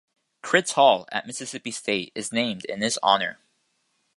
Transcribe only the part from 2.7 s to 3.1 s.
his